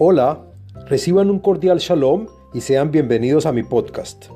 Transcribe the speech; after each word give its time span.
Hola, 0.00 0.44
reciban 0.86 1.28
un 1.28 1.40
cordial 1.40 1.78
shalom 1.78 2.28
y 2.54 2.60
sean 2.60 2.92
bienvenidos 2.92 3.46
a 3.46 3.52
mi 3.52 3.64
podcast. 3.64 4.26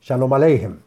Shalom 0.00 0.32
Aleichem. 0.32 0.78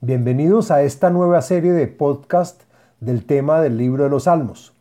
Bienvenidos 0.00 0.70
a 0.70 0.82
esta 0.82 1.10
nueva 1.10 1.42
serie 1.42 1.72
de 1.72 1.88
podcast 1.88 2.62
del 3.00 3.26
tema 3.26 3.60
del 3.60 3.76
libro 3.76 4.04
de 4.04 4.10
los 4.10 4.22
Salmos. 4.22 4.72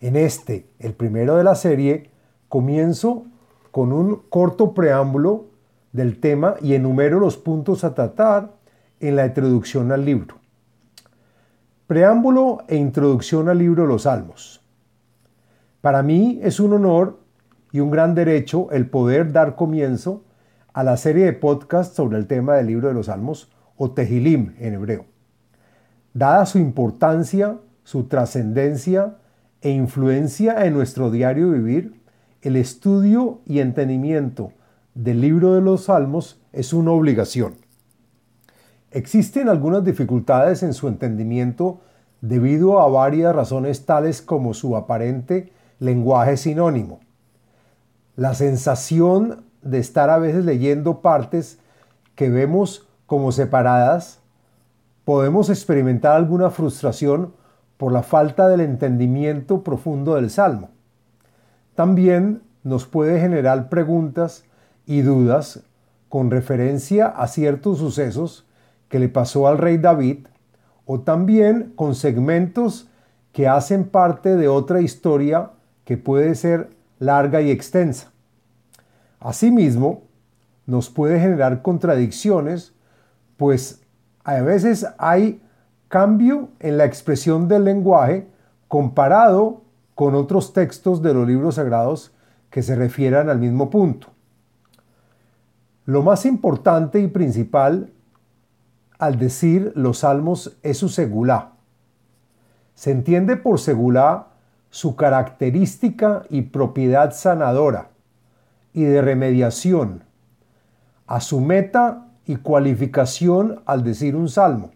En 0.00 0.16
este, 0.16 0.66
el 0.80 0.94
primero 0.94 1.36
de 1.36 1.44
la 1.44 1.54
serie, 1.54 2.10
comienzo 2.48 3.22
con 3.70 3.92
un 3.92 4.16
corto 4.28 4.74
preámbulo 4.74 5.44
del 5.92 6.18
tema 6.18 6.56
y 6.60 6.74
enumero 6.74 7.20
los 7.20 7.36
puntos 7.36 7.84
a 7.84 7.94
tratar 7.94 8.50
en 8.98 9.14
la 9.14 9.26
introducción 9.26 9.92
al 9.92 10.04
libro. 10.04 10.34
Preámbulo 11.86 12.64
e 12.66 12.74
introducción 12.74 13.48
al 13.48 13.58
libro 13.58 13.84
de 13.84 13.88
los 13.90 14.02
Salmos. 14.02 14.57
Para 15.88 16.02
mí 16.02 16.38
es 16.42 16.60
un 16.60 16.74
honor 16.74 17.18
y 17.72 17.80
un 17.80 17.90
gran 17.90 18.14
derecho 18.14 18.70
el 18.72 18.90
poder 18.90 19.32
dar 19.32 19.56
comienzo 19.56 20.22
a 20.74 20.84
la 20.84 20.98
serie 20.98 21.24
de 21.24 21.32
podcasts 21.32 21.96
sobre 21.96 22.18
el 22.18 22.26
tema 22.26 22.56
del 22.56 22.66
libro 22.66 22.88
de 22.88 22.92
los 22.92 23.06
Salmos 23.06 23.50
o 23.78 23.92
Tehilim 23.92 24.52
en 24.58 24.74
hebreo. 24.74 25.06
Dada 26.12 26.44
su 26.44 26.58
importancia, 26.58 27.56
su 27.84 28.04
trascendencia 28.04 29.16
e 29.62 29.70
influencia 29.70 30.66
en 30.66 30.74
nuestro 30.74 31.10
diario 31.10 31.52
vivir, 31.52 31.98
el 32.42 32.56
estudio 32.56 33.40
y 33.46 33.60
entendimiento 33.60 34.52
del 34.94 35.22
libro 35.22 35.54
de 35.54 35.62
los 35.62 35.84
Salmos 35.84 36.38
es 36.52 36.74
una 36.74 36.90
obligación. 36.90 37.54
Existen 38.90 39.48
algunas 39.48 39.86
dificultades 39.86 40.62
en 40.62 40.74
su 40.74 40.86
entendimiento 40.86 41.80
debido 42.20 42.78
a 42.78 42.90
varias 42.90 43.34
razones 43.34 43.86
tales 43.86 44.20
como 44.20 44.52
su 44.52 44.76
aparente 44.76 45.56
lenguaje 45.78 46.36
sinónimo, 46.36 47.00
la 48.16 48.34
sensación 48.34 49.44
de 49.62 49.78
estar 49.78 50.10
a 50.10 50.18
veces 50.18 50.44
leyendo 50.44 51.00
partes 51.00 51.58
que 52.14 52.30
vemos 52.30 52.88
como 53.06 53.32
separadas, 53.32 54.20
podemos 55.04 55.50
experimentar 55.50 56.16
alguna 56.16 56.50
frustración 56.50 57.32
por 57.76 57.92
la 57.92 58.02
falta 58.02 58.48
del 58.48 58.60
entendimiento 58.60 59.62
profundo 59.62 60.16
del 60.16 60.30
Salmo. 60.30 60.70
También 61.74 62.42
nos 62.64 62.86
puede 62.86 63.20
generar 63.20 63.68
preguntas 63.68 64.44
y 64.84 65.02
dudas 65.02 65.62
con 66.08 66.30
referencia 66.30 67.06
a 67.06 67.28
ciertos 67.28 67.78
sucesos 67.78 68.46
que 68.88 68.98
le 68.98 69.08
pasó 69.08 69.46
al 69.46 69.58
rey 69.58 69.78
David 69.78 70.26
o 70.86 71.00
también 71.00 71.72
con 71.76 71.94
segmentos 71.94 72.88
que 73.32 73.46
hacen 73.46 73.84
parte 73.84 74.36
de 74.36 74.48
otra 74.48 74.80
historia 74.80 75.50
que 75.88 75.96
puede 75.96 76.34
ser 76.34 76.68
larga 76.98 77.40
y 77.40 77.50
extensa. 77.50 78.12
Asimismo, 79.20 80.02
nos 80.66 80.90
puede 80.90 81.18
generar 81.18 81.62
contradicciones, 81.62 82.74
pues 83.38 83.80
a 84.22 84.34
veces 84.42 84.86
hay 84.98 85.40
cambio 85.88 86.50
en 86.60 86.76
la 86.76 86.84
expresión 86.84 87.48
del 87.48 87.64
lenguaje 87.64 88.28
comparado 88.68 89.62
con 89.94 90.14
otros 90.14 90.52
textos 90.52 91.00
de 91.00 91.14
los 91.14 91.26
libros 91.26 91.54
sagrados 91.54 92.12
que 92.50 92.62
se 92.62 92.76
refieran 92.76 93.30
al 93.30 93.38
mismo 93.38 93.70
punto. 93.70 94.08
Lo 95.86 96.02
más 96.02 96.26
importante 96.26 97.00
y 97.00 97.06
principal 97.08 97.94
al 98.98 99.18
decir 99.18 99.72
los 99.74 100.00
salmos 100.00 100.58
es 100.62 100.76
su 100.76 100.90
segulá. 100.90 101.52
Se 102.74 102.90
entiende 102.90 103.38
por 103.38 103.58
segulá 103.58 104.26
su 104.78 104.94
característica 104.94 106.22
y 106.30 106.42
propiedad 106.42 107.12
sanadora 107.12 107.88
y 108.72 108.84
de 108.84 109.02
remediación, 109.02 110.04
a 111.08 111.20
su 111.20 111.40
meta 111.40 112.06
y 112.26 112.36
cualificación 112.36 113.60
al 113.66 113.82
decir 113.82 114.14
un 114.14 114.28
salmo, 114.28 114.70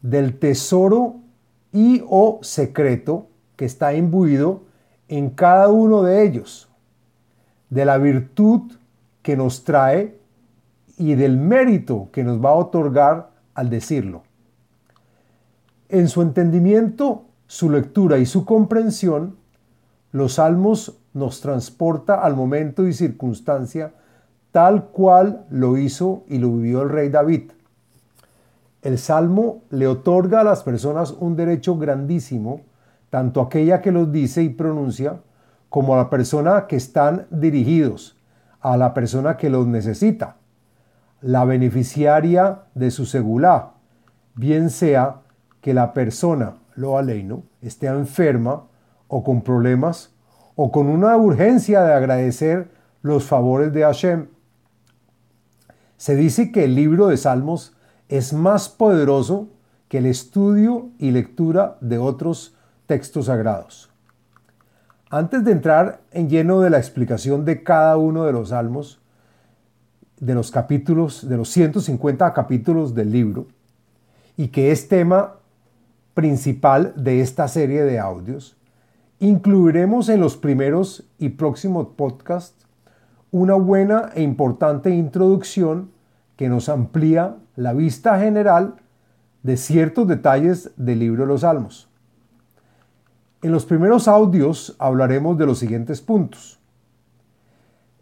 del 0.00 0.38
tesoro 0.38 1.16
y 1.70 2.02
o 2.08 2.38
secreto 2.40 3.26
que 3.56 3.66
está 3.66 3.92
imbuido 3.92 4.62
en 5.08 5.28
cada 5.28 5.68
uno 5.68 6.02
de 6.02 6.24
ellos, 6.24 6.70
de 7.68 7.84
la 7.84 7.98
virtud 7.98 8.72
que 9.20 9.36
nos 9.36 9.64
trae 9.64 10.18
y 10.96 11.14
del 11.14 11.36
mérito 11.36 12.08
que 12.10 12.24
nos 12.24 12.42
va 12.42 12.52
a 12.52 12.54
otorgar 12.54 13.32
al 13.52 13.68
decirlo. 13.68 14.22
En 15.90 16.08
su 16.08 16.22
entendimiento, 16.22 17.26
su 17.46 17.70
lectura 17.70 18.18
y 18.18 18.26
su 18.26 18.44
comprensión, 18.44 19.36
los 20.12 20.34
salmos 20.34 20.98
nos 21.12 21.40
transporta 21.40 22.22
al 22.22 22.36
momento 22.36 22.86
y 22.86 22.92
circunstancia 22.92 23.92
tal 24.54 24.84
cual 24.84 25.46
lo 25.50 25.76
hizo 25.76 26.22
y 26.28 26.38
lo 26.38 26.52
vivió 26.52 26.82
el 26.82 26.90
rey 26.90 27.08
David. 27.08 27.50
El 28.82 28.98
salmo 28.98 29.62
le 29.70 29.88
otorga 29.88 30.42
a 30.42 30.44
las 30.44 30.62
personas 30.62 31.10
un 31.10 31.34
derecho 31.34 31.76
grandísimo, 31.76 32.60
tanto 33.10 33.40
aquella 33.40 33.80
que 33.80 33.90
los 33.90 34.12
dice 34.12 34.44
y 34.44 34.50
pronuncia, 34.50 35.20
como 35.70 35.94
a 35.94 35.96
la 35.96 36.08
persona 36.08 36.68
que 36.68 36.76
están 36.76 37.26
dirigidos, 37.30 38.16
a 38.60 38.76
la 38.76 38.94
persona 38.94 39.36
que 39.36 39.50
los 39.50 39.66
necesita, 39.66 40.36
la 41.20 41.44
beneficiaria 41.44 42.60
de 42.74 42.92
su 42.92 43.06
segulá, 43.06 43.72
bien 44.36 44.70
sea 44.70 45.22
que 45.60 45.74
la 45.74 45.92
persona, 45.94 46.54
lo 46.76 46.98
aleino, 46.98 47.44
esté 47.62 47.86
enferma 47.86 48.66
o 49.08 49.22
con 49.22 49.42
problemas 49.42 50.12
o 50.56 50.70
con 50.70 50.88
una 50.88 51.16
urgencia 51.16 51.82
de 51.82 51.92
agradecer 51.92 52.70
los 53.02 53.24
favores 53.24 53.72
de 53.72 53.82
Hashem. 53.82 54.28
Se 55.96 56.16
dice 56.16 56.52
que 56.52 56.64
el 56.64 56.74
libro 56.74 57.08
de 57.08 57.16
Salmos 57.16 57.76
es 58.08 58.32
más 58.32 58.68
poderoso 58.68 59.48
que 59.88 59.98
el 59.98 60.06
estudio 60.06 60.90
y 60.98 61.10
lectura 61.10 61.76
de 61.80 61.98
otros 61.98 62.56
textos 62.86 63.26
sagrados. 63.26 63.90
Antes 65.10 65.44
de 65.44 65.52
entrar 65.52 66.00
en 66.10 66.28
lleno 66.28 66.60
de 66.60 66.70
la 66.70 66.78
explicación 66.78 67.44
de 67.44 67.62
cada 67.62 67.96
uno 67.96 68.24
de 68.24 68.32
los 68.32 68.48
salmos, 68.48 69.00
de 70.18 70.34
los 70.34 70.50
capítulos, 70.50 71.28
de 71.28 71.36
los 71.36 71.50
150 71.50 72.32
capítulos 72.32 72.94
del 72.94 73.12
libro, 73.12 73.46
y 74.36 74.48
que 74.48 74.72
es 74.72 74.88
tema 74.88 75.34
principal 76.14 76.94
de 76.96 77.20
esta 77.20 77.48
serie 77.48 77.82
de 77.82 77.98
audios, 77.98 78.56
incluiremos 79.18 80.08
en 80.08 80.20
los 80.20 80.36
primeros 80.36 81.04
y 81.18 81.30
próximos 81.30 81.88
podcasts 81.96 82.66
una 83.30 83.54
buena 83.54 84.10
e 84.14 84.22
importante 84.22 84.90
introducción 84.90 85.90
que 86.36 86.48
nos 86.48 86.68
amplía 86.68 87.36
la 87.56 87.72
vista 87.72 88.18
general 88.18 88.76
de 89.42 89.56
ciertos 89.56 90.06
detalles 90.08 90.70
del 90.76 91.00
libro 91.00 91.22
de 91.22 91.28
los 91.28 91.42
Salmos. 91.42 91.88
En 93.42 93.52
los 93.52 93.66
primeros 93.66 94.08
audios 94.08 94.74
hablaremos 94.78 95.36
de 95.36 95.46
los 95.46 95.58
siguientes 95.58 96.00
puntos. 96.00 96.58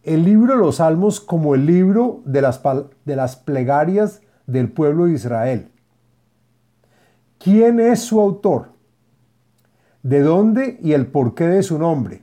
El 0.04 0.24
libro 0.24 0.54
de 0.54 0.60
los 0.60 0.76
Salmos 0.76 1.20
como 1.20 1.54
el 1.54 1.66
libro 1.66 2.20
de 2.24 2.42
las, 2.42 2.60
de 3.04 3.16
las 3.16 3.36
plegarias 3.36 4.22
del 4.46 4.70
pueblo 4.70 5.06
de 5.06 5.14
Israel. 5.14 5.71
¿Quién 7.42 7.80
es 7.80 8.00
su 8.00 8.20
autor? 8.20 8.72
¿De 10.03 10.20
dónde 10.20 10.78
y 10.82 10.92
el 10.92 11.06
porqué 11.06 11.47
de 11.47 11.62
su 11.62 11.78
nombre? 11.78 12.22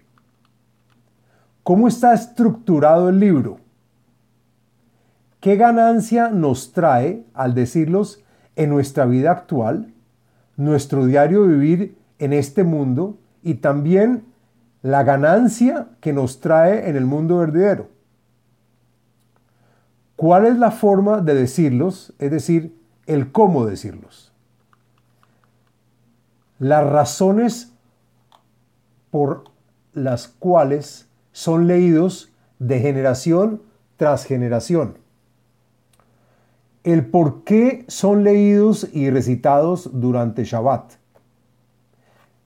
¿Cómo 1.63 1.87
está 1.87 2.13
estructurado 2.13 3.09
el 3.09 3.19
libro? 3.19 3.59
¿Qué 5.39 5.55
ganancia 5.55 6.29
nos 6.29 6.71
trae 6.71 7.25
al 7.33 7.53
decirlos 7.53 8.23
en 8.55 8.69
nuestra 8.69 9.05
vida 9.05 9.31
actual, 9.31 9.93
nuestro 10.57 11.05
diario 11.05 11.45
vivir 11.47 11.97
en 12.19 12.33
este 12.33 12.63
mundo 12.63 13.17
y 13.41 13.55
también 13.55 14.25
la 14.81 15.03
ganancia 15.03 15.87
que 15.99 16.13
nos 16.13 16.39
trae 16.39 16.89
en 16.89 16.95
el 16.95 17.05
mundo 17.05 17.37
verdadero. 17.37 17.89
¿Cuál 20.15 20.45
es 20.45 20.57
la 20.57 20.71
forma 20.71 21.21
de 21.21 21.33
decirlos? 21.33 22.13
Es 22.19 22.31
decir, 22.31 22.77
el 23.05 23.31
cómo 23.31 23.65
decirlos. 23.65 24.28
Las 26.59 26.85
razones 26.85 27.73
por 29.11 29.45
las 29.93 30.27
cuales 30.27 31.09
son 31.31 31.67
leídos 31.67 32.33
de 32.59 32.79
generación 32.79 33.61
tras 33.97 34.25
generación. 34.25 34.97
El 36.83 37.05
por 37.05 37.43
qué 37.43 37.85
son 37.87 38.23
leídos 38.23 38.87
y 38.93 39.09
recitados 39.09 39.89
durante 39.93 40.43
Shabbat. 40.43 40.93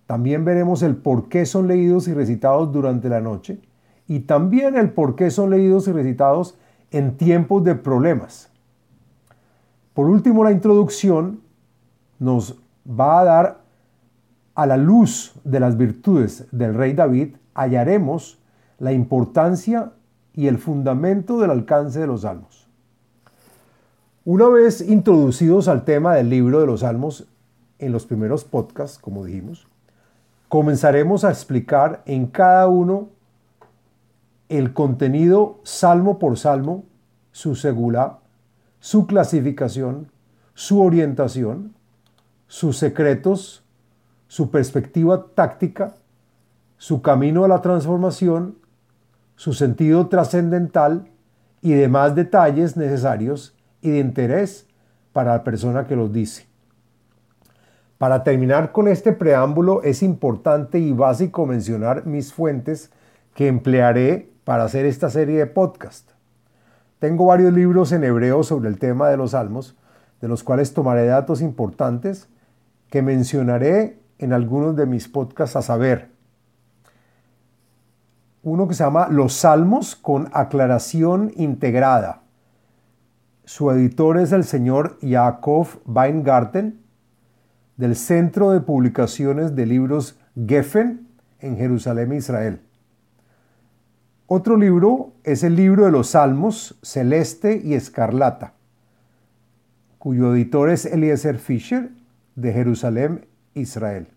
También 0.06 0.46
veremos 0.46 0.84
el 0.84 0.96
por 0.96 1.30
qué 1.30 1.46
son 1.46 1.68
leídos 1.68 2.08
y 2.08 2.14
recitados 2.14 2.72
durante 2.72 3.10
la 3.10 3.22
noche 3.22 3.60
y 4.08 4.22
también 4.22 4.76
el 4.76 4.92
por 4.92 5.16
qué 5.16 5.32
son 5.32 5.50
leídos 5.50 5.88
y 5.88 5.92
recitados 5.92 6.58
en 6.92 7.18
tiempos 7.18 7.64
de 7.64 7.76
problemas. 7.76 8.52
Por 9.94 10.08
último, 10.08 10.44
la 10.44 10.52
introducción 10.52 11.42
nos 12.20 12.60
va 12.88 13.22
a 13.22 13.24
dar 13.24 13.63
a 14.56 14.66
la 14.66 14.78
luz 14.78 15.34
de 15.44 15.60
las 15.60 15.78
virtudes 15.78 16.46
del 16.52 16.76
rey 16.76 16.94
David 16.94 17.36
hallaremos 17.54 18.40
la 18.80 18.92
importancia 18.92 19.92
y 20.34 20.48
el 20.48 20.58
fundamento 20.58 21.40
del 21.40 21.52
alcance 21.52 22.00
de 22.00 22.08
los 22.08 22.22
salmos. 22.22 22.68
Una 24.26 24.48
vez 24.48 24.82
introducidos 24.82 25.68
al 25.68 25.84
tema 25.84 26.16
del 26.16 26.30
libro 26.30 26.60
de 26.60 26.68
los 26.68 26.82
salmos 26.82 27.28
en 27.80 27.92
los 27.92 28.06
primeros 28.06 28.44
podcasts, 28.44 28.98
como 28.98 29.26
dijimos, 29.26 29.68
comenzaremos 30.48 31.24
a 31.24 31.30
explicar 31.30 32.04
en 32.06 32.28
cada 32.28 32.68
uno 32.68 33.10
el 34.50 34.74
contenido 34.74 35.60
salmo 35.64 36.20
por 36.20 36.38
salmo, 36.38 36.84
su 37.32 37.56
segula, 37.56 38.20
su 38.80 39.08
clasificación, 39.08 40.12
su 40.54 40.82
orientación, 40.82 41.74
sus 42.48 42.78
secretos, 42.78 43.63
su 44.28 44.50
perspectiva 44.52 45.28
táctica, 45.36 45.96
su 46.78 47.02
camino 47.02 47.46
a 47.46 47.48
la 47.48 47.62
transformación, 47.62 48.58
su 49.36 49.54
sentido 49.54 50.08
trascendental 50.08 51.10
y 51.62 51.74
demás 51.74 52.16
detalles 52.16 52.76
necesarios 52.78 53.56
y 53.82 53.92
de 53.92 54.00
interés 54.00 54.68
para 55.14 55.34
la 55.34 55.44
persona 55.44 55.88
que 55.88 55.96
los 55.96 56.12
dice. 56.12 56.46
Para 57.98 58.24
terminar 58.24 58.72
con 58.72 58.88
este 58.88 59.14
preámbulo 59.14 59.82
es 59.84 60.04
importante 60.04 60.80
y 60.80 60.92
básico 60.92 61.46
mencionar 61.46 62.06
mis 62.06 62.34
fuentes 62.34 62.92
que 63.34 63.48
emplearé 63.48 64.30
para 64.44 64.66
hacer 64.66 64.86
esta 64.86 65.10
serie 65.10 65.40
de 65.40 65.48
podcast. 65.48 66.10
Tengo 67.00 67.28
varios 67.28 67.54
libros 67.54 67.92
en 67.92 68.04
hebreo 68.04 68.44
sobre 68.44 68.70
el 68.70 68.78
tema 68.78 69.10
de 69.10 69.18
los 69.18 69.32
salmos, 69.32 69.78
de 70.20 70.28
los 70.28 70.44
cuales 70.44 70.74
tomaré 70.74 71.06
datos 71.06 71.42
importantes 71.42 72.28
que 72.90 73.02
mencionaré 73.02 74.03
en 74.20 74.34
algunos 74.34 74.76
de 74.76 74.86
mis 74.86 75.08
podcasts 75.08 75.56
a 75.56 75.62
saber 75.62 76.14
uno 78.44 78.68
que 78.68 78.74
se 78.74 78.84
llama 78.84 79.08
Los 79.10 79.34
Salmos 79.34 79.96
con 79.96 80.30
aclaración 80.34 81.32
integrada. 81.36 82.24
Su 83.46 83.72
editor 83.72 84.18
es 84.18 84.34
el 84.34 84.44
señor 84.44 84.98
Yaakov 85.02 85.80
Weingarten 85.86 86.80
del 87.78 87.96
Centro 87.96 88.52
de 88.52 88.60
Publicaciones 88.60 89.56
de 89.56 89.66
Libros 89.66 90.20
Geffen 90.36 91.08
en 91.40 91.58
Jerusalén, 91.58 92.14
Israel. 92.14 92.62
Otro 94.28 94.58
libro 94.58 95.14
es 95.24 95.44
el 95.44 95.56
libro 95.56 95.86
de 95.86 95.92
los 95.92 96.10
Salmos 96.10 96.78
Celeste 96.82 97.62
y 97.64 97.76
Escarlata, 97.76 98.54
cuyo 100.00 100.34
editor 100.34 100.70
es 100.70 100.86
Eliezer 100.86 101.38
Fischer 101.38 101.92
de 102.36 102.52
Jerusalén, 102.52 103.26
Israel. 103.54 104.08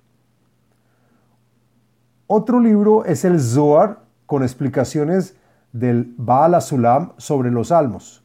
Otro 2.26 2.60
libro 2.60 3.04
es 3.04 3.24
el 3.24 3.40
Zohar 3.40 4.00
con 4.26 4.42
explicaciones 4.42 5.36
del 5.72 6.14
Baal 6.16 6.54
Asulam 6.54 7.12
sobre 7.18 7.50
los 7.50 7.68
salmos, 7.68 8.24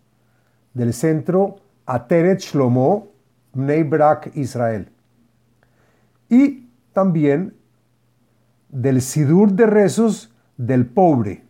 del 0.73 0.93
centro 0.93 1.57
Ateret 1.85 2.39
Shlomo, 2.39 3.09
Bnei 3.53 3.87
Israel. 4.33 4.89
Y 6.29 6.69
también 6.93 7.55
del 8.69 9.01
Sidur 9.01 9.51
de 9.51 9.65
rezos 9.65 10.33
del 10.57 10.85
pobre, 10.85 11.43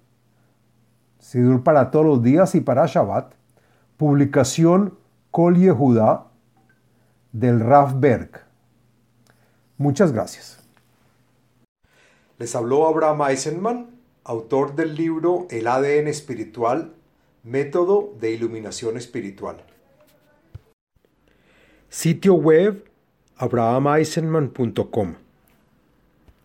Sidur 1.19 1.63
para 1.63 1.91
todos 1.91 2.05
los 2.05 2.23
días 2.23 2.55
y 2.55 2.61
para 2.61 2.87
Shabbat, 2.87 3.33
publicación 3.95 4.97
Kol 5.29 5.55
Yehuda 5.57 6.25
del 7.31 7.59
Raf 7.59 7.93
Berg. 7.99 8.50
Muchas 9.81 10.11
gracias. 10.11 10.59
Les 12.37 12.55
habló 12.55 12.85
Abraham 12.85 13.23
Eisenman 13.29 13.89
autor 14.23 14.75
del 14.75 14.93
libro 14.93 15.47
El 15.49 15.65
ADN 15.65 16.07
espiritual, 16.07 16.93
método 17.43 18.13
de 18.19 18.29
iluminación 18.29 18.95
espiritual. 18.95 19.65
Sitio 21.89 22.35
web 22.35 22.85
abrahameisenman.com 23.37 25.15